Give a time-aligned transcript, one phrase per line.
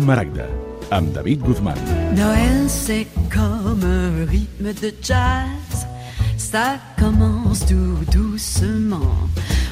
[0.00, 0.46] Maragda,
[1.14, 1.76] David Guzmán.
[2.16, 5.86] Noël, c'est comme un rythme de jazz.
[6.36, 9.14] Ça commence tout doucement.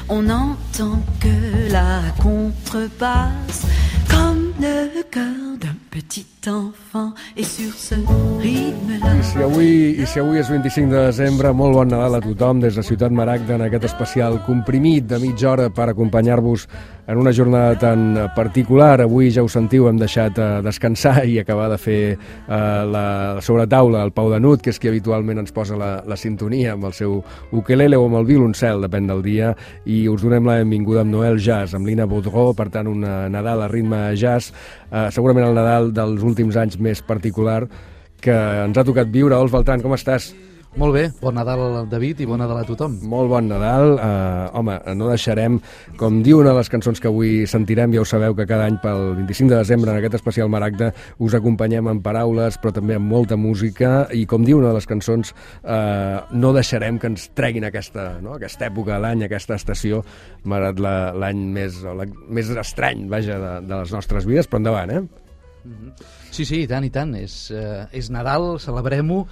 [0.09, 3.65] On n'entend que la contrebasse,
[4.09, 7.13] comme le cœur d'un petit enfant.
[7.35, 9.15] Et sur ce rythme-là.
[9.19, 9.69] I si, avui,
[10.01, 13.11] I si avui és 25 de desembre, molt bon Nadal a tothom des de Ciutat
[13.11, 16.67] Maragda en aquest especial comprimit de mitja hora per acompanyar-vos
[17.07, 19.01] en una jornada tan particular.
[19.01, 22.17] Avui ja ho sentiu, hem deixat eh, descansar i acabar de fer eh,
[22.47, 23.05] la,
[23.37, 26.75] la sobretaula, el Pau de Nut, que és qui habitualment ens posa la, la sintonia
[26.75, 27.21] amb el seu
[27.55, 29.53] ukelele o amb el violoncel, depèn del dia,
[29.87, 33.63] i us donem la benvinguda amb Noel Jazz, amb Lina Baudreau, per tant, un Nadal
[33.63, 34.51] a ritme jazz,
[34.91, 37.63] eh, segurament el Nadal dels últims anys més particular
[38.21, 39.37] que ens ha tocat viure.
[39.37, 40.31] Ols Beltran, com estàs?
[40.77, 42.97] Molt bé, bon Nadal David i bon Nadal a tothom.
[43.09, 43.95] Molt bon Nadal.
[43.95, 45.55] Uh, home, no deixarem,
[45.97, 48.77] com diu una de les cançons que avui sentirem, ja ho sabeu que cada any
[48.83, 50.91] pel 25 de desembre en aquest especial Maragda
[51.23, 54.89] us acompanyem amb paraules però també amb molta música i com diu una de les
[54.89, 58.35] cançons, uh, no deixarem que ens treguin aquesta, no?
[58.37, 60.03] aquesta època de l'any, aquesta estació,
[60.45, 60.83] malgrat
[61.17, 65.25] l'any més, o la, més estrany, vaja, de, de les nostres vides, però endavant, eh?
[66.31, 67.13] Sí, sí, i tant, i tant.
[67.17, 69.23] És, eh, és Nadal, celebrem-ho,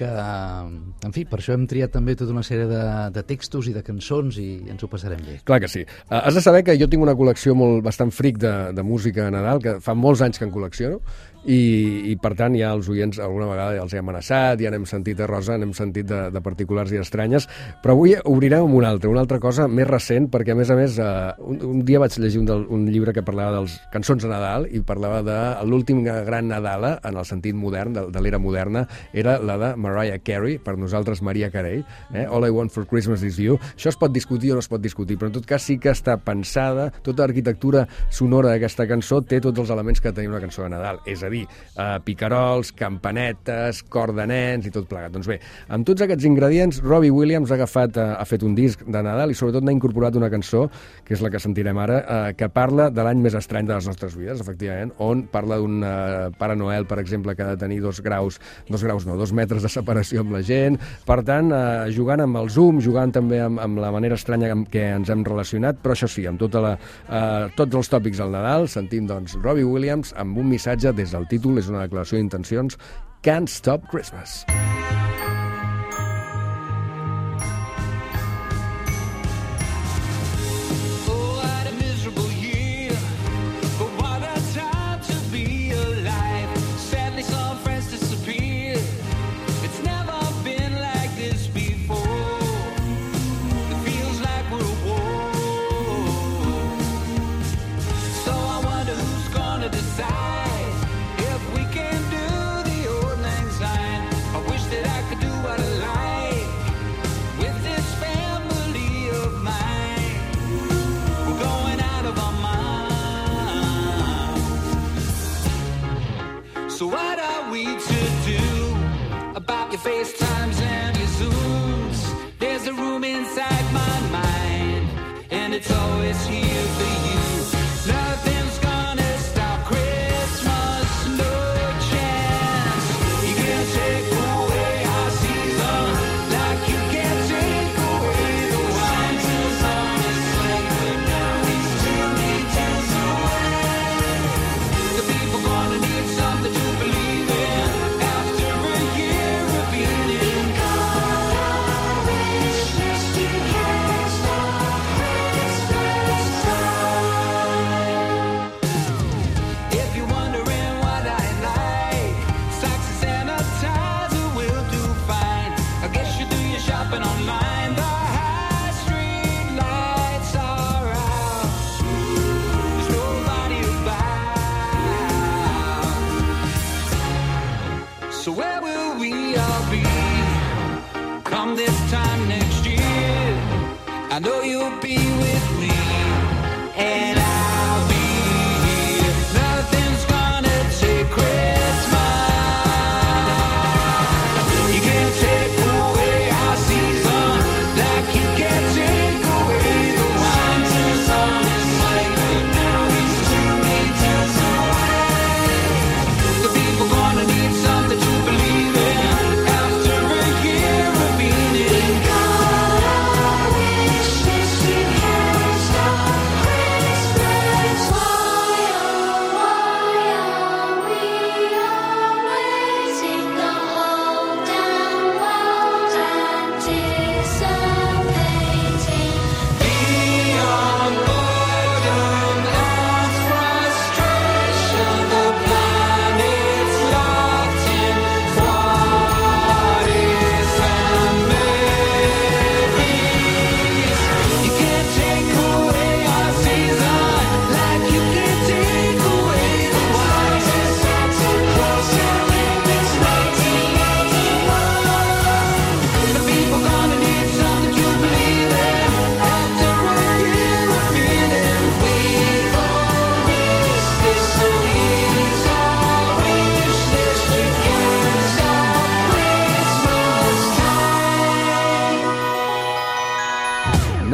[0.00, 2.82] que, en fi, per això hem triat també tota una sèrie de,
[3.14, 5.40] de textos i de cançons i ens ho passarem bé.
[5.48, 5.84] Clar que sí.
[6.08, 9.28] Uh, has de saber que jo tinc una col·lecció molt bastant fric de, de música
[9.28, 11.00] a Nadal, que fa molts anys que en col·lecciono,
[11.48, 14.84] i, i per tant ja els oients alguna vegada ja els he amenaçat, ja n'hem
[14.88, 17.46] sentit a Rosa, n'hem sentit de, de particulars i estranyes,
[17.80, 20.76] però avui obrirem amb una altra, una altra cosa més recent, perquè a més a
[20.76, 24.24] més uh, un, un dia vaig llegir un, del, un llibre que parlava dels cançons
[24.24, 28.40] de Nadal i parlava de l'últim gran Nadala, en el sentit modern, de, de l'era
[28.42, 28.84] moderna,
[29.16, 31.82] era la de Mariah Carey, per nosaltres Maria Carey,
[32.14, 32.26] eh?
[32.26, 33.58] All I Want for Christmas is You.
[33.74, 35.92] Això es pot discutir o no es pot discutir, però en tot cas sí que
[35.92, 40.64] està pensada, tota l'arquitectura sonora d'aquesta cançó té tots els elements que tenia una cançó
[40.64, 45.12] de Nadal, és a dir, eh, picarols, campanetes, cor de nens i tot plegat.
[45.12, 48.84] Doncs bé, amb tots aquests ingredients, Robbie Williams ha agafat, eh, ha fet un disc
[48.86, 50.68] de Nadal i sobretot n'ha incorporat una cançó,
[51.04, 53.86] que és la que sentirem ara, eh, que parla de l'any més estrany de les
[53.86, 57.80] nostres vides, efectivament, on parla d'un eh, Pare Noel, per exemple, que ha de tenir
[57.80, 61.90] dos graus, dos graus no, dos metres de separació amb la gent, per tant, eh,
[61.96, 65.24] jugant amb el Zoom, jugant també amb, amb la manera estranya amb què ens hem
[65.26, 66.76] relacionat, però això sí, amb tota la,
[67.08, 71.28] eh, tots els tòpics del Nadal, sentim doncs Robbie Williams amb un missatge des del
[71.30, 72.78] títol, és una declaració d'intencions,
[73.22, 74.44] Can't Stop Christmas.
[74.48, 74.99] Oh,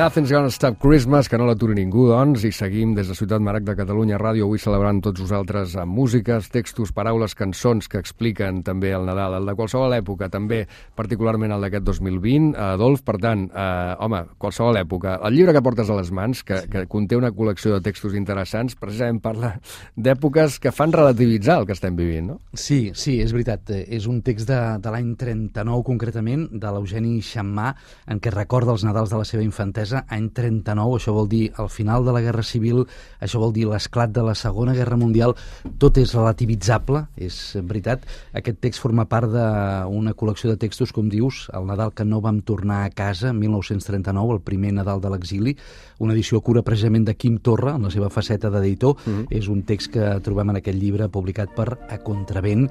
[0.06, 3.64] Nothing's Gonna Stop Christmas, que no l'aturi ningú, doncs, i seguim des de Ciutat Marac
[3.67, 8.93] de Catalunya Ràdio, avui celebrant tots vosaltres amb músiques, textos, paraules, cançons que expliquen també
[8.94, 10.61] el Nadal, el de qualsevol època, també
[10.94, 12.53] particularment el d'aquest 2020.
[12.69, 15.17] Adolf, per tant, eh, home, qualsevol època.
[15.26, 18.79] El llibre que portes a les mans, que, que conté una col·lecció de textos interessants,
[18.79, 19.56] precisament parla
[19.97, 22.38] d'èpoques que fan relativitzar el que estem vivint, no?
[22.55, 23.75] Sí, sí, és veritat.
[23.75, 27.75] Eh, És un text de, de l'any 39, concretament, de l'Eugeni Xammà,
[28.06, 31.70] en què recorda els Nadals de la seva infantesa, any 39, això vol dir el
[31.72, 32.84] final de la Guerra Civil,
[33.20, 35.37] això vol dir l'esclat de la Segona Guerra Mundial,
[35.78, 38.04] tot és relativitzable, és veritat.
[38.37, 42.43] Aquest text forma part d'una col·lecció de textos, com dius, el Nadal que no vam
[42.43, 45.56] tornar a casa, 1939, el primer Nadal de l'exili,
[45.98, 48.96] una edició cura precisament de Quim Torra, en la seva faceta d'editor.
[49.04, 49.26] Mm -hmm.
[49.31, 52.69] És un text que trobem en aquest llibre publicat per A Contravent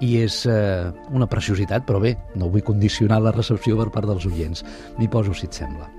[0.00, 4.26] i és eh, una preciositat, però bé, no vull condicionar la recepció per part dels
[4.26, 4.64] oients.
[4.98, 5.97] M'hi poso, si et sembla.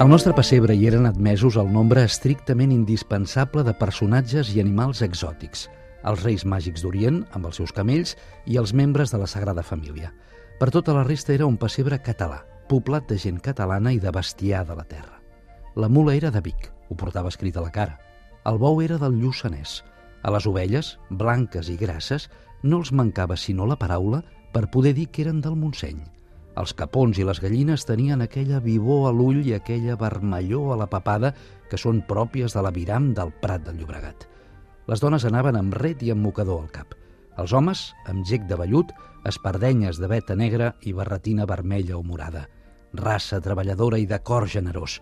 [0.00, 5.66] Al nostre pessebre hi eren admesos el nombre estrictament indispensable de personatges i animals exòtics,
[6.08, 8.14] els reis màgics d'Orient, amb els seus camells,
[8.48, 10.08] i els membres de la Sagrada Família.
[10.56, 12.38] Per tota la resta era un pessebre català,
[12.70, 15.18] poblat de gent catalana i de bestiar de la terra.
[15.76, 17.98] La mula era de Vic, ho portava escrit a la cara.
[18.48, 19.82] El bou era del Lluçanès.
[20.24, 22.30] A les ovelles, blanques i grasses,
[22.62, 24.22] no els mancava sinó la paraula
[24.56, 26.00] per poder dir que eren del Montseny.
[26.60, 30.88] Els capons i les gallines tenien aquella vivor a l'ull i aquella vermellor a la
[30.92, 31.30] papada
[31.70, 34.26] que són pròpies de l'aviram del Prat del Llobregat.
[34.90, 36.92] Les dones anaven amb ret i amb mocador al cap.
[37.40, 38.92] Els homes, amb gec de vellut,
[39.24, 42.44] espardenyes de veta negra i barretina vermella o morada.
[42.92, 44.98] Raça treballadora i de cor generós.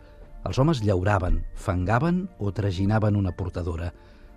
[0.46, 3.90] Els homes llauraven, fangaven o traginaven una portadora.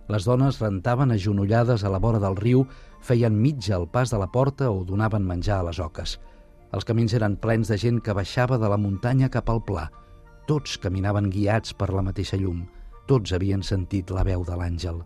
[0.09, 2.65] Les dones rentaven agenollades a la vora del riu,
[3.05, 6.17] feien mitja al pas de la porta o donaven menjar a les oques.
[6.71, 9.89] Els camins eren plens de gent que baixava de la muntanya cap al pla.
[10.47, 12.63] Tots caminaven guiats per la mateixa llum.
[13.07, 15.01] Tots havien sentit la veu de l'àngel.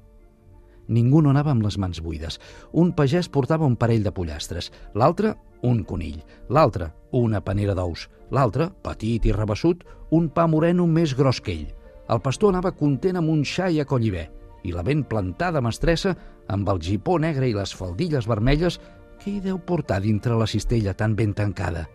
[0.88, 2.38] Ningú no anava amb les mans buides.
[2.72, 5.34] Un pagès portava un parell de pollastres, l'altre
[5.66, 11.40] un conill, l'altre una panera d'ous, l'altre, petit i rebassut, un pa moreno més gros
[11.42, 11.70] que ell.
[12.12, 14.26] El pastor anava content amb un xai a collibè
[14.66, 16.16] i la ben plantada mestressa,
[16.50, 18.80] amb el gipó negre i les faldilles vermelles,
[19.26, 21.88] què hi deu portar dintre la cistella tan ben tancada?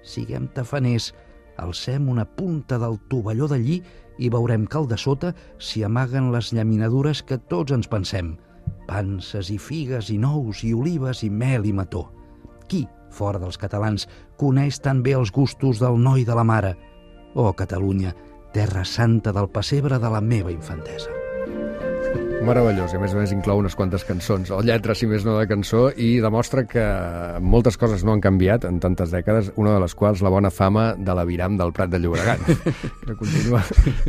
[0.00, 1.10] Siguem tafaners,
[1.60, 3.82] alcem una punta del tovalló d'allí
[4.16, 8.38] i veurem que al de sota s'hi amaguen les llaminadures que tots ens pensem.
[8.88, 12.06] Panses i figues i nous i olives i mel i mató.
[12.72, 14.08] Qui, fora dels catalans,
[14.40, 16.72] coneix tan bé els gustos del noi de la mare?
[17.34, 18.16] Oh, Catalunya,
[18.56, 21.17] terra santa del pessebre de la meva infantesa.
[22.38, 25.34] Meravellós, i a més a més inclou unes quantes cançons, o lletres, si més no,
[25.36, 26.84] de cançó, i demostra que
[27.44, 30.92] moltes coses no han canviat en tantes dècades, una de les quals la bona fama
[30.96, 32.40] de l'aviram del Prat de Llobregat,
[33.08, 33.60] que continua,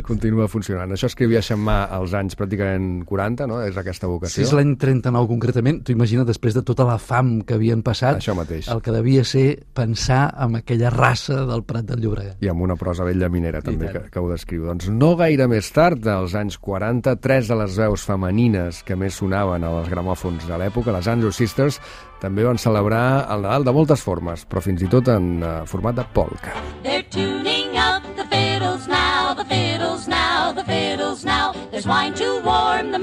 [0.06, 0.94] continua funcionant.
[0.94, 3.58] Això escrivia Xammà als anys pràcticament 40, no?
[3.66, 4.46] És aquesta Si vocació.
[4.46, 8.36] és l'any 39 concretament, tu imagina després de tota la fam que havien passat, Això
[8.38, 8.70] mateix.
[8.72, 12.38] el que devia ser pensar en aquella raça del Prat del Llobregat.
[12.46, 14.64] I amb una prosa vella minera, també, que, que ho descriu.
[14.70, 19.16] Doncs no gaire més tard, als anys 40, tres de les veus femenines que més
[19.16, 21.80] sonaven als gramòfons de l'època, les Andrew Sisters,
[22.20, 25.96] també van celebrar el Nadal de moltes formes, però fins i tot en uh, format
[25.96, 26.52] de polka.
[26.84, 31.54] They're tuning up the fiddles now, the fiddles now, the fiddles now.
[31.72, 32.99] There's wine to warm the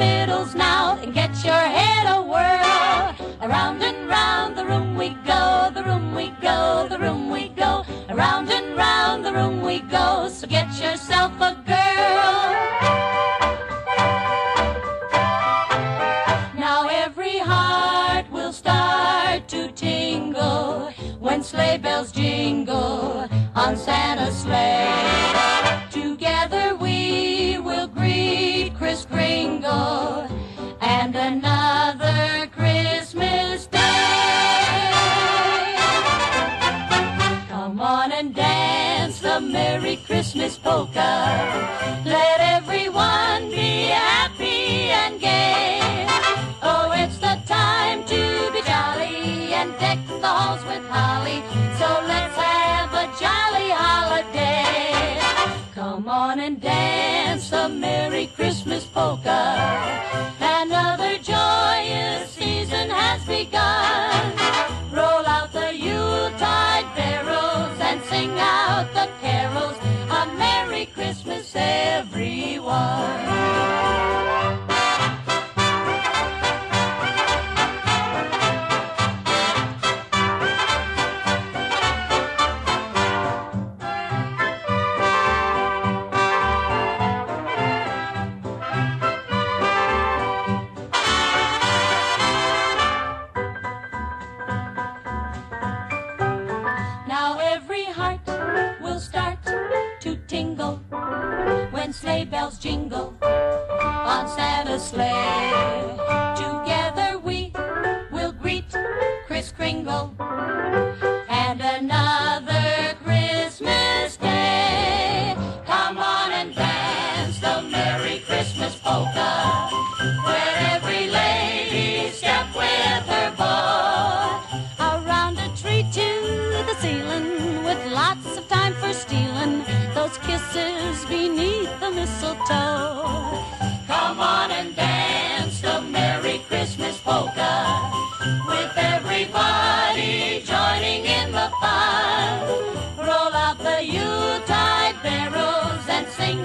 [58.98, 60.37] polka.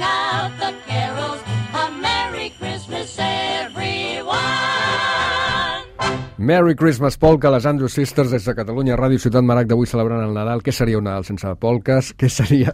[0.02, 0.31] 나.
[6.42, 10.32] Merry Christmas Polka, les Andrew Sisters des de Catalunya, Ràdio Ciutat Marac d'avui celebrant el
[10.34, 10.58] Nadal.
[10.66, 12.08] Què seria un Nadal sense polques?
[12.18, 12.72] Què seria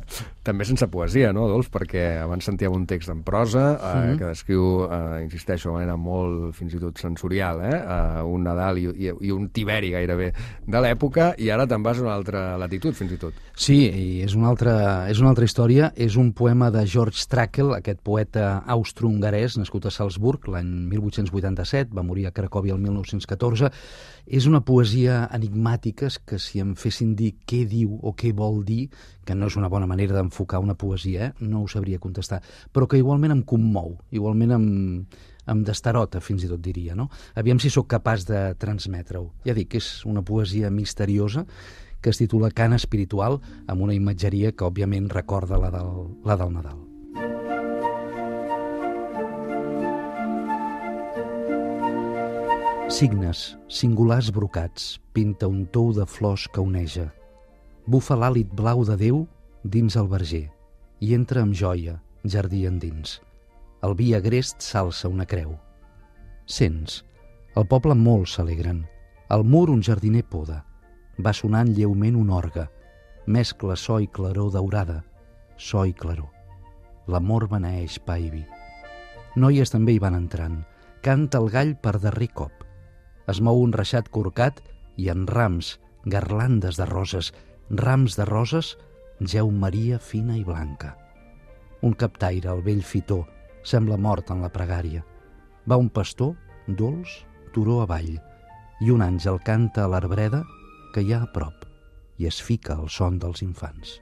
[0.49, 1.69] també sense poesia, no, Dolç?
[1.75, 6.57] Perquè abans sentíem un text en prosa eh, que descriu, eh, insisteixo, de manera molt
[6.57, 10.31] fins i tot sensorial, eh, eh, un Nadal i, i, i un Tiberi gairebé
[10.65, 13.37] de l'època i ara te'n vas a una altra latitud, fins i tot.
[13.53, 14.79] Sí, i és una, altra,
[15.13, 15.93] és una altra història.
[15.93, 22.07] És un poema de George Trakl, aquest poeta austro-hongarès, nascut a Salzburg l'any 1887, va
[22.07, 23.58] morir a Cracòvia el 1914.
[24.29, 28.91] És una poesia enigmàtica que si em fessin dir què diu o què vol dir,
[29.25, 31.47] que no és una bona manera d'enfocar una poesia, eh?
[31.49, 34.67] no ho sabria contestar, però que igualment em commou, igualment em,
[35.49, 37.09] em destarota, fins i tot diria, no?
[37.41, 39.31] Aviam si sóc capaç de transmetre-ho.
[39.49, 41.47] Ja dic, és una poesia misteriosa
[42.03, 46.55] que es titula Cant espiritual, amb una imatgeria que, òbviament, recorda la del, la del
[46.55, 46.88] Nadal.
[52.89, 57.11] Signes, singulars brocats, pinta un tou de flors que oneja.
[57.85, 59.19] Bufa l'àlit blau de Déu
[59.61, 60.47] dins el verger
[61.05, 63.19] i entra amb joia, jardí endins.
[63.85, 65.53] El vi agrest s'alça una creu.
[66.49, 67.03] Sents,
[67.61, 68.87] el poble molt s'alegren.
[69.29, 70.63] Al mur un jardiner poda.
[71.21, 72.65] Va sonant lleument un orgue.
[73.27, 75.03] Mescla so i claror daurada.
[75.59, 76.33] So i claror.
[77.07, 78.47] L'amor beneeix pa i vi.
[79.37, 80.63] Noies també hi van entrant.
[81.05, 82.58] Canta el gall per darrer cop.
[83.29, 84.63] Es mou un reixat corcat
[84.97, 87.33] i en rams, garlandes de roses,
[87.71, 88.77] rams de roses,
[89.21, 90.95] geu Maria fina i blanca.
[91.83, 93.25] Un captaire, el vell fitó,
[93.63, 95.05] sembla mort en la pregària.
[95.69, 96.35] Va un pastor,
[96.67, 97.21] dolç,
[97.53, 98.17] turó avall,
[98.81, 100.45] i un àngel canta a l'arbreda
[100.95, 101.67] que hi ha a prop
[102.19, 103.99] i es fica al son dels infants.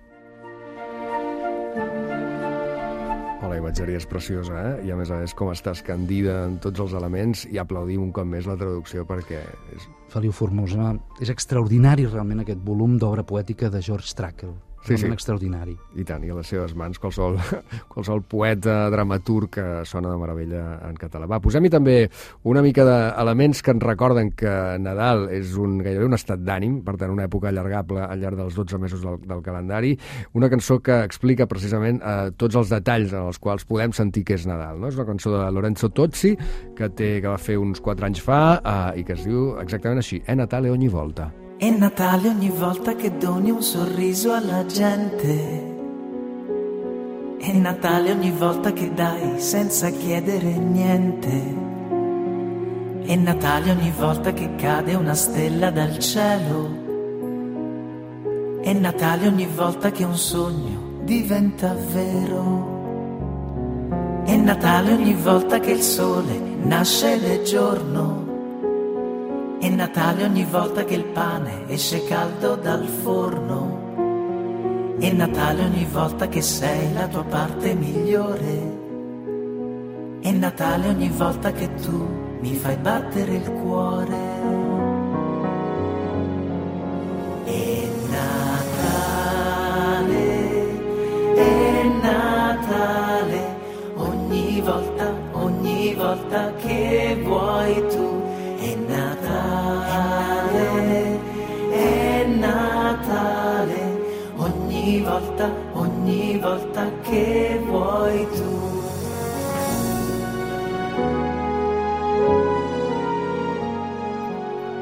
[3.42, 4.86] Oh, la imatgeria és preciosa, eh?
[4.88, 8.12] I a més a més com està escandida en tots els elements i aplaudim un
[8.16, 9.42] cop més la traducció perquè
[9.76, 9.84] és...
[10.08, 14.54] Feliu Formosa, és extraordinari realment aquest volum d'obra poètica de George Trakl.
[14.86, 15.10] Sí, sí.
[15.12, 15.74] extraordinari.
[15.96, 17.38] I tant, i a les seves mans qualsevol,
[17.92, 21.28] qualsevol poeta, dramaturg que sona de meravella en català.
[21.30, 21.96] Va, posem-hi també
[22.48, 24.52] una mica d'elements que ens recorden que
[24.82, 28.58] Nadal és un, gairebé un estat d'ànim, per tant, una època allargable al llarg dels
[28.58, 29.94] 12 mesos del, del calendari,
[30.38, 34.36] una cançó que explica precisament eh, tots els detalls en els quals podem sentir que
[34.38, 34.80] és Nadal.
[34.80, 34.90] No?
[34.92, 36.36] És una cançó de Lorenzo Tozzi,
[36.76, 40.02] que, té, que va fer uns 4 anys fa eh, i que es diu exactament
[40.02, 41.30] així, È Natale ogni volta.
[41.58, 45.74] È Natale ogni volta che doni un sorriso alla gente.
[47.38, 51.54] È Natale ogni volta che dai senza chiedere niente.
[53.06, 56.68] È Natale ogni volta che cade una stella dal cielo.
[58.60, 62.74] È Natale ogni volta che un sogno diventa vero.
[64.26, 68.25] È Natale ogni volta che il sole nasce è giorno.
[69.66, 74.94] È Natale ogni volta che il pane esce caldo dal forno.
[74.96, 78.74] È Natale ogni volta che sei la tua parte migliore.
[80.20, 82.00] È Natale ogni volta che tu
[82.42, 84.18] mi fai battere il cuore.
[87.42, 89.48] È Natale,
[91.34, 93.56] è Natale,
[93.96, 97.95] ogni volta, ogni volta che vuoi tu.
[106.46, 108.54] Volta che vuoi tu.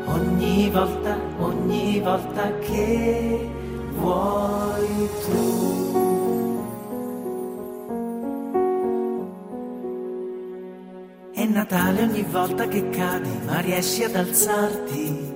[0.05, 3.51] Ogni volta, ogni volta che
[3.97, 5.43] vuoi tu.
[11.33, 15.33] È Natale ogni volta che cadi, ma riesci ad alzarti.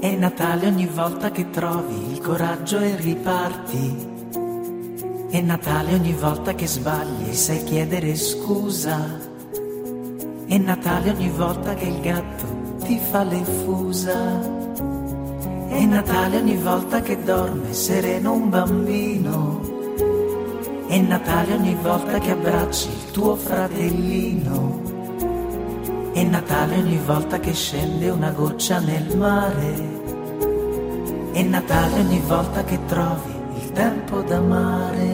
[0.00, 4.13] È Natale ogni volta che trovi il coraggio e riparti.
[5.34, 9.04] È Natale ogni volta che sbagli sai chiedere scusa.
[10.46, 12.46] È Natale ogni volta che il gatto
[12.84, 14.40] ti fa le fusa.
[15.66, 19.60] È Natale ogni volta che dorme sereno un bambino.
[20.86, 24.82] È Natale ogni volta che abbracci il tuo fratellino.
[26.12, 29.74] È Natale ogni volta che scende una goccia nel mare.
[31.32, 35.13] È Natale ogni volta che trovi il tempo d'amare.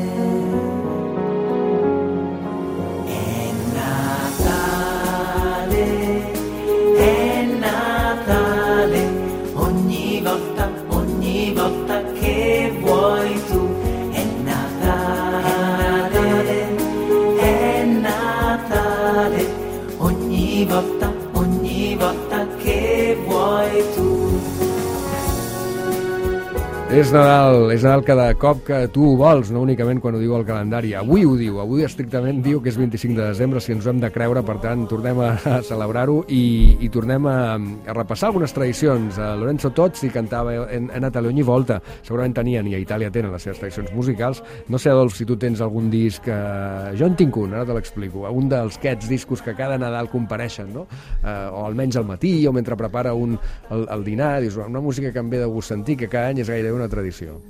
[27.00, 30.34] És Nadal, és Nadal cada cop que tu ho vols, no únicament quan ho diu
[30.36, 30.90] el calendari.
[30.98, 34.02] Avui ho diu, avui estrictament diu que és 25 de desembre, si ens ho hem
[34.02, 35.30] de creure, per tant, tornem a,
[35.70, 39.16] celebrar-ho i, i tornem a, a repassar algunes tradicions.
[39.16, 43.32] A Lorenzo Tozzi cantava en, en Natale ogni volta, segurament tenien, i a Itàlia tenen
[43.32, 44.44] les seves tradicions musicals.
[44.68, 46.28] No sé, Adolf, si tu tens algun disc...
[46.28, 48.26] Eh, jo en tinc un, ara te l'explico.
[48.28, 50.84] Un dels aquests discos que cada Nadal compareixen, no?
[51.24, 53.38] Eh, o almenys al matí, o mentre prepara un,
[53.72, 56.44] el, el dinar, dius, una música que em ve de gust sentir, que cada any
[56.44, 57.40] és gairebé una tradició.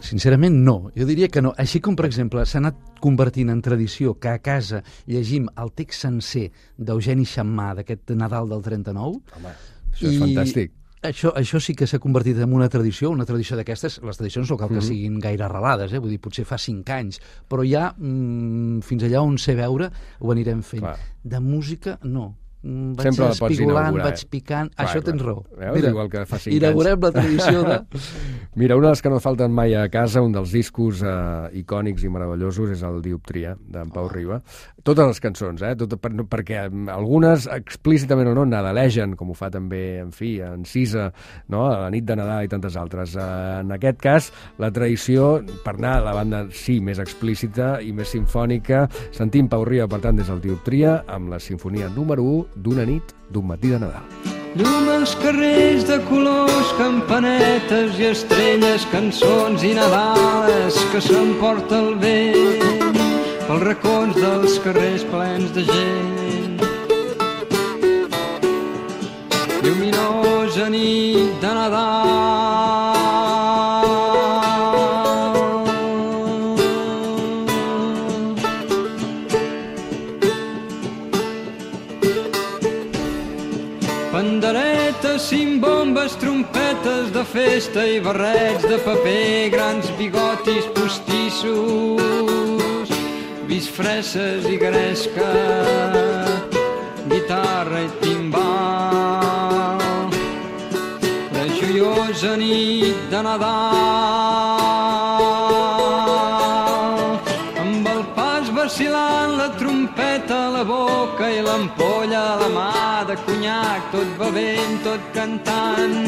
[0.00, 0.90] Sincerament, no.
[0.96, 1.52] Jo diria que no.
[1.60, 4.80] Així com, per exemple, s'ha anat convertint en tradició que a casa
[5.10, 6.46] llegim el text sencer
[6.78, 9.20] d'Eugeni Xammà d'aquest Nadal del 39.
[9.36, 9.56] Home,
[9.92, 10.76] això és fantàstic.
[11.00, 14.58] Això, això sí que s'ha convertit en una tradició, una tradició d'aquestes, les tradicions no
[14.60, 16.00] cal que siguin gaire arrelades, eh?
[16.00, 19.88] vull dir, potser fa cinc anys, però ja mm, fins allà on sé veure
[20.20, 20.84] ho anirem fent.
[20.84, 20.98] Clar.
[21.24, 22.26] De música, no.
[22.62, 24.28] Mm, Vaig Sempre la pots espigolant, inaugurar, vaig eh?
[24.28, 24.68] picant...
[24.74, 25.32] Clar, això tens clar.
[25.32, 25.44] raó.
[25.56, 25.86] Veus?
[25.90, 27.06] Igual que fa cinc inaugurem anys.
[27.06, 27.78] la tradició de...
[28.60, 31.14] Mira, una de les que no falten mai a casa, un dels discos eh,
[31.62, 34.42] icònics i meravellosos és el Dioptria, d'en Pau Riba.
[34.86, 35.74] Totes les cançons, eh?
[35.78, 40.38] Tot, per, perquè mm, algunes, explícitament o no, nadalegen, com ho fa també, en fi,
[40.44, 41.10] en Cisa,
[41.52, 41.66] no?
[41.68, 43.16] a la nit de Nadal i tantes altres.
[43.16, 43.28] Eh,
[43.60, 44.30] en aquest cas,
[44.62, 45.30] la tradició,
[45.64, 50.00] per anar a la banda, sí, més explícita i més sinfònica, sentim Pau Riba, per
[50.06, 54.36] tant, des del Dioptria, amb la sinfonia número 1 d'una nit d'un matí de Nadal.
[54.58, 62.69] Llum als carrers de colors, campanetes i estrelles, cançons i nadales que s'emporta el vent
[63.50, 66.60] pels racons dels carrers plens de gent.
[69.64, 73.00] Lluminosa nit de Nadal.
[84.12, 92.59] Panderetes, cimbombes, trompetes de festa i barrets de paper, grans bigotis postissos,
[93.50, 95.30] visfresses i gresca,
[97.10, 99.80] guitarra i timbal.
[101.34, 103.42] La joiosa nit de Nadal,
[107.64, 113.16] amb el pas vacilant, la trompeta a la boca i l'ampolla a la mà de
[113.26, 115.98] conyac, tot bevent, tot cantant,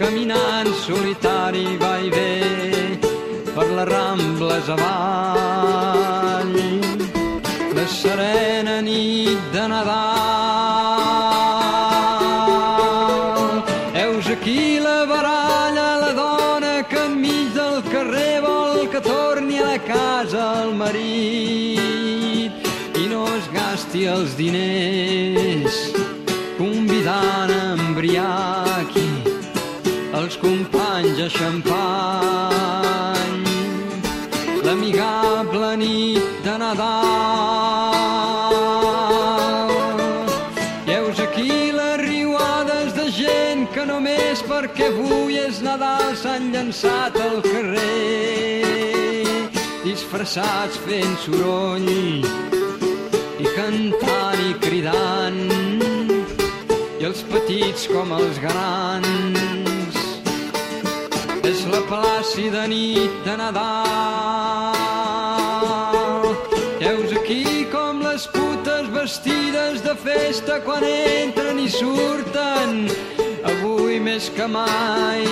[0.00, 3.07] caminant solitari va i ve
[3.58, 6.54] per les rambles avall.
[7.76, 9.96] La serena nit de Nadal.
[13.98, 19.80] Heus aquí la baralla, la dona que enmig del carrer vol que torni a la
[19.88, 22.52] casa el marit
[23.02, 25.76] i no es gasti els diners
[26.60, 28.90] convidant a embriac
[30.20, 32.57] els companys a xampany
[36.68, 38.04] Nadal.
[40.86, 47.40] Heus aquí les riuades de gent que només perquè avui és Nadal s'han llançat al
[47.46, 49.32] carrer,
[49.86, 55.40] disfressats fent soroll i cantant i cridant,
[57.00, 59.96] i els petits com els grans
[61.48, 64.97] és la plàcida nit de Nadal.
[69.88, 72.88] De festa quan entren i surten,
[73.48, 75.24] avui més que mai,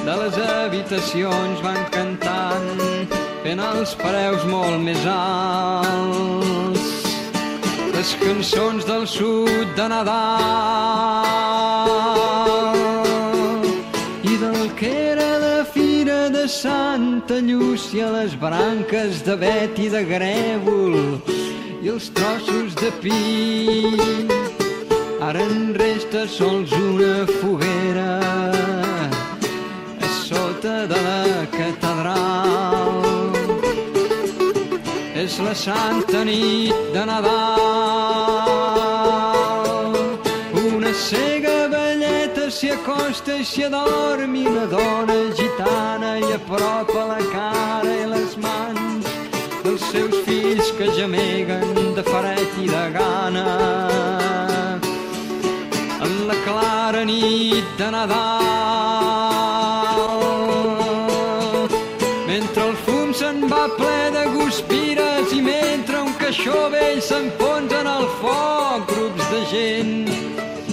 [0.00, 3.06] de les habitacions van cantant,
[3.44, 6.82] fent els pareus molt més alts.
[7.94, 10.10] Les cançons del sud de Nadal.
[14.26, 20.02] I del que era de fira de Santa Llúcia, les branques de vet i de
[20.10, 20.96] grèvol
[21.86, 23.16] i els trossos de pi.
[25.22, 28.06] Ara en resta sols una foguera
[30.02, 32.90] a sota de la catedral.
[35.24, 37.36] És la santa nit de Nadal.
[40.66, 47.92] Una cega velleta s'hi acosta i s'hi adormi una dona gitana i apropa la cara
[48.02, 48.86] i les mans
[49.96, 53.46] seus fills que gemeguen de fred i de gana.
[56.04, 58.20] En la clara nit de Nadal,
[62.28, 67.92] mentre el fum se'n va ple de guspires i mentre un caixó vell s'enfonsa en
[67.96, 70.08] el foc, grups de gent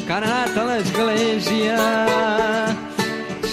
[0.05, 1.79] que han anat a l'església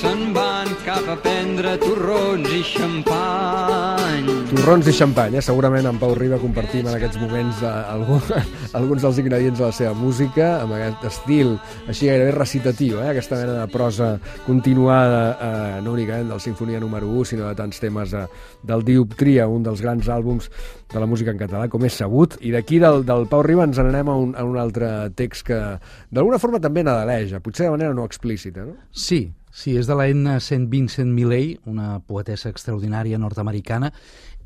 [0.01, 4.29] se'n van cap a prendre torrons i xampany.
[4.51, 5.43] Torrons i xampany, eh?
[5.45, 8.23] segurament en Pau Riba compartim en aquests moments eh, algun,
[8.81, 11.53] alguns dels ingredients de la seva música, amb aquest estil
[11.85, 13.11] així gairebé recitatiu, eh?
[13.13, 14.13] aquesta mena de prosa
[14.47, 18.25] continuada, eh, no únicament del Sinfonia número 1, sinó de tants temes eh,
[18.67, 20.49] del Dioptria, un dels grans àlbums
[20.91, 22.39] de la música en català, com és sabut.
[22.41, 25.61] I d'aquí del, del Pau Riba ens n'anem a, un, a un altre text que
[26.09, 28.79] d'alguna forma també nadaleja, potser de manera no explícita, no?
[28.91, 29.27] Sí,
[29.61, 30.67] sí, és de la Edna St.
[30.73, 33.91] Vincent Millay, una poetessa extraordinària nord-americana,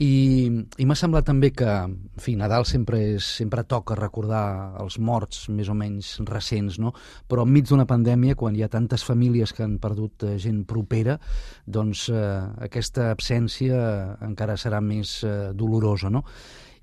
[0.02, 4.98] i, i m'ha semblat també que, en fi, Nadal sempre, és, sempre toca recordar els
[4.98, 6.90] morts més o menys recents, no?
[7.30, 11.18] però enmig d'una pandèmia, quan hi ha tantes famílies que han perdut eh, gent propera,
[11.66, 12.24] doncs eh,
[12.66, 13.78] aquesta absència
[14.26, 16.24] encara serà més eh, dolorosa, no?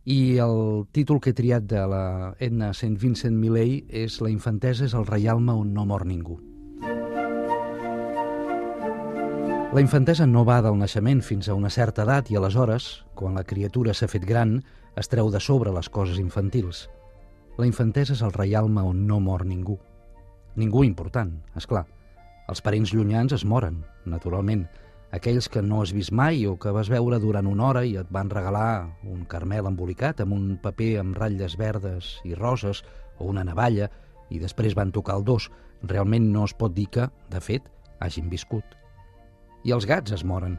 [0.02, 2.06] I el títol que he triat de la
[2.42, 2.96] Edna St.
[2.98, 6.40] Vincent Millay és La infantesa és el reialme on no mor ningú.
[9.72, 13.46] La infantesa no va del naixement fins a una certa edat i aleshores, quan la
[13.48, 14.58] criatura s'ha fet gran,
[15.00, 16.90] es treu de sobre les coses infantils.
[17.56, 19.78] La infantesa és el reialme on no mor ningú.
[20.60, 21.86] Ningú important, és clar.
[22.52, 24.66] Els parents llunyans es moren, naturalment.
[25.16, 28.12] Aquells que no has vist mai o que vas veure durant una hora i et
[28.12, 32.84] van regalar un carmel embolicat amb un paper amb ratlles verdes i roses
[33.20, 33.88] o una navalla
[34.28, 35.48] i després van tocar el dos,
[35.82, 37.72] realment no es pot dir que, de fet,
[38.04, 38.81] hagin viscut.
[39.64, 40.56] I els gats es moren.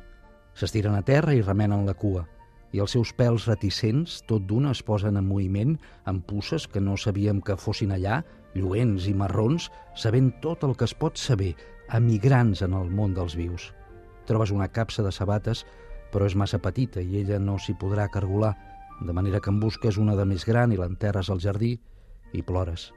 [0.55, 2.23] S'estiren a terra i remenen la cua.
[2.73, 5.75] I els seus pèls reticents, tot d'una, es posen en moviment,
[6.09, 8.23] amb pusses que no sabíem que fossin allà,
[8.55, 11.53] lluents i marrons, sabent tot el que es pot saber,
[11.91, 13.73] emigrants en el món dels vius.
[14.31, 15.65] Trobes una capsa de sabates,
[16.15, 18.55] però és massa petita i ella no s'hi podrà cargolar,
[19.03, 21.75] de manera que en busques una de més gran i l'enterres al jardí
[22.33, 22.93] i plores.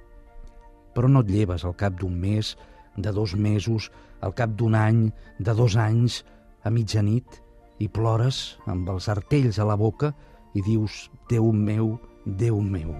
[0.94, 2.54] Però no et lleves al cap d'un mes,
[2.96, 3.90] de dos mesos,
[4.26, 5.10] al cap d'un any,
[5.40, 6.24] de dos anys,
[6.66, 7.42] a mitjanit,
[7.80, 10.14] i plores amb els artells a la boca
[10.56, 12.96] i dius, Déu meu, Déu meu.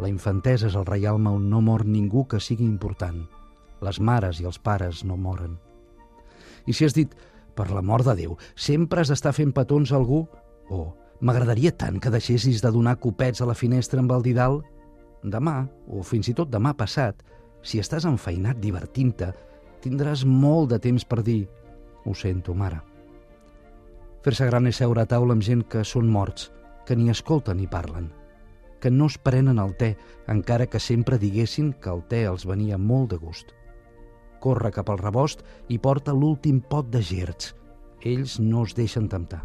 [0.00, 3.24] La infantesa és el reialme on no mor ningú que sigui important.
[3.84, 5.58] Les mares i els pares no moren.
[6.68, 7.12] I si has dit,
[7.56, 10.22] per la mort de Déu, sempre has d'estar fent petons a algú?
[10.70, 14.60] O, m'agradaria tant que deixessis de donar copets a la finestra amb el didal?
[15.24, 17.24] Demà, o fins i tot demà passat,
[17.60, 19.32] si estàs enfeinat divertint-te,
[19.82, 21.48] tindràs molt de temps per dir
[22.04, 22.80] «Ho sento, mare».
[24.24, 26.50] Fer-se gran és seure a taula amb gent que són morts,
[26.86, 28.10] que ni escolten ni parlen,
[28.80, 29.94] que no es prenen el te,
[30.28, 33.54] encara que sempre diguessin que el te els venia molt de gust.
[34.40, 37.54] Corre cap al rebost i porta l'últim pot de gerds.
[38.00, 39.42] Ells no es deixen temptar.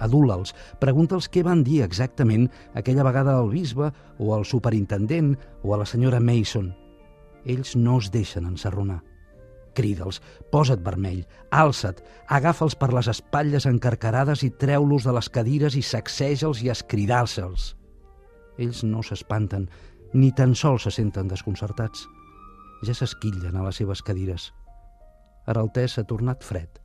[0.00, 5.80] Adula'ls, pregunta'ls què van dir exactament aquella vegada al bisbe o al superintendent o a
[5.82, 6.72] la senyora Mason.
[7.44, 9.02] Ells no es deixen ensarronar.
[9.76, 10.20] Crida'ls,
[10.52, 16.62] posa't vermell, alça't, agafa'ls per les espatlles encarcarades i treu-los de les cadires i sacseja'ls
[16.64, 17.74] i escridar-se'ls.
[18.60, 19.68] Ells no s'espanten,
[20.12, 22.06] ni tan sols se senten desconcertats.
[22.86, 24.50] Ja s'esquillen a les seves cadires.
[25.46, 26.80] Ara el te s'ha tornat fred.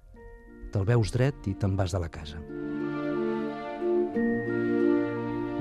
[0.71, 2.41] Te'l veus dret i te'n vas de la casa.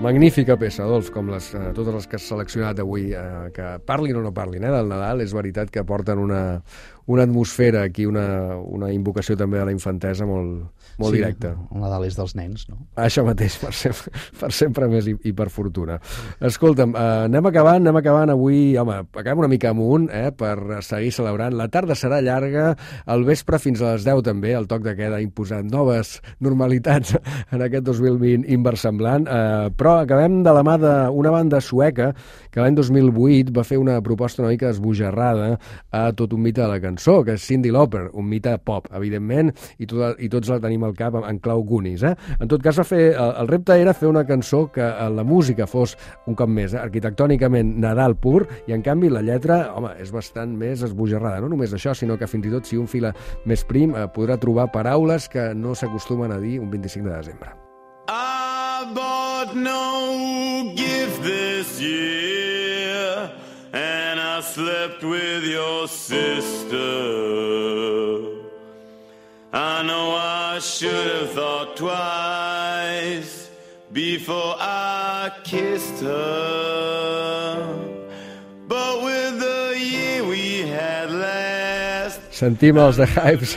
[0.05, 4.19] Magnífica peça, Adolf, com les, eh, totes les que has seleccionat avui, eh, que parlin
[4.21, 6.61] o no parlin eh, del Nadal, és veritat que porten una,
[7.07, 11.53] una atmosfera aquí, una, una invocació també a la infantesa molt, molt sí, directa.
[11.75, 12.79] El Nadal és dels nens, no?
[13.01, 15.99] Això mateix, per sempre, per sempre més i, i per fortuna.
[16.45, 21.13] Escolta'm, eh, anem acabant, anem acabant avui, home, acabem una mica amunt, eh, per seguir
[21.13, 21.57] celebrant.
[21.59, 22.71] La tarda serà llarga,
[23.13, 27.19] el vespre fins a les 10 també, el toc de queda imposant noves normalitats
[27.53, 32.13] en aquest 2020 inversemblant, eh, però acabem de la mà d'una banda sueca
[32.55, 35.57] que l'any 2008 va fer una proposta una mica esbojarrada
[35.91, 39.51] a tot un mite de la cançó que és Cindy Lauper, un mite pop, evidentment,
[39.79, 42.05] i, tot, i tots la tenim al cap en, clau Goonies.
[42.07, 42.15] Eh?
[42.39, 45.25] En tot cas, va fer, el, el repte era fer una cançó que eh, la
[45.27, 45.97] música fos,
[46.31, 50.55] un cop més, eh, arquitectònicament Nadal pur, i en canvi la lletra, home, és bastant
[50.59, 51.43] més esbojarrada.
[51.45, 53.15] No només això, sinó que fins i tot si un fila
[53.49, 57.55] més prim eh, podrà trobar paraules que no s'acostumen a dir un 25 de desembre.
[58.07, 62.34] I bought no gift this year,
[64.55, 66.79] slept with your sister.
[69.53, 73.51] I know I should have thought twice
[73.93, 76.87] before I kissed her.
[78.69, 79.03] But
[82.35, 83.53] Sentim els The Hypes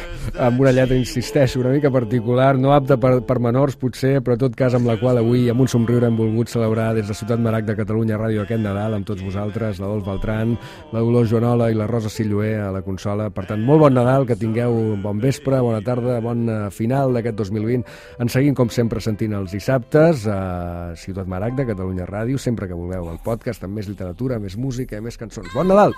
[0.45, 4.53] amb una lletra, insisteixo, una mica particular, no apta per, per menors, potser, però tot
[4.59, 7.65] cas amb la qual avui, amb un somriure, hem volgut celebrar des de Ciutat Marac
[7.65, 10.53] de Catalunya Ràdio aquest Nadal amb tots vosaltres, la Dolç Beltran,
[10.91, 13.31] la Dolors Joanola i la Rosa Silloé a la consola.
[13.33, 17.41] Per tant, molt bon Nadal, que tingueu bon vespre, bona tarda, bon eh, final d'aquest
[17.41, 17.81] 2020.
[18.21, 22.77] Ens seguim, com sempre, sentint els dissabtes a Ciutat Marac de Catalunya Ràdio, sempre que
[22.77, 25.49] vulgueu, el podcast amb més literatura, més música i més cançons.
[25.57, 25.97] Bon Nadal!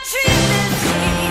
[0.00, 1.29] Cause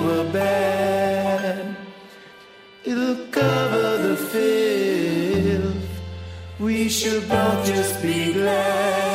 [0.00, 1.76] were bad,
[2.84, 5.76] it'll cover the filth.
[6.58, 9.09] We should both just be glad.